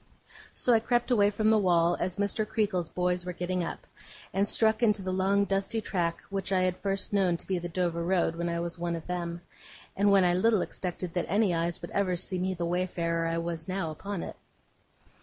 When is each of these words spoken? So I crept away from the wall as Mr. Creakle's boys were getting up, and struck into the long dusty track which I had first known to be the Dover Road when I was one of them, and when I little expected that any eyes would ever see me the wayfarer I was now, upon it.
So 0.55 0.73
I 0.73 0.79
crept 0.79 1.11
away 1.11 1.29
from 1.29 1.51
the 1.51 1.59
wall 1.59 1.95
as 1.99 2.15
Mr. 2.15 2.43
Creakle's 2.43 2.89
boys 2.89 3.23
were 3.23 3.33
getting 3.33 3.63
up, 3.63 3.85
and 4.33 4.49
struck 4.49 4.81
into 4.81 5.03
the 5.03 5.13
long 5.13 5.45
dusty 5.45 5.79
track 5.79 6.23
which 6.31 6.51
I 6.51 6.61
had 6.61 6.75
first 6.77 7.13
known 7.13 7.37
to 7.37 7.45
be 7.45 7.59
the 7.59 7.69
Dover 7.69 8.03
Road 8.03 8.35
when 8.35 8.49
I 8.49 8.59
was 8.61 8.79
one 8.79 8.95
of 8.95 9.05
them, 9.05 9.41
and 9.95 10.11
when 10.11 10.23
I 10.25 10.33
little 10.33 10.63
expected 10.63 11.13
that 11.13 11.27
any 11.29 11.53
eyes 11.53 11.83
would 11.83 11.91
ever 11.91 12.15
see 12.15 12.39
me 12.39 12.55
the 12.55 12.65
wayfarer 12.65 13.27
I 13.27 13.37
was 13.37 13.67
now, 13.67 13.91
upon 13.91 14.23
it. 14.23 14.37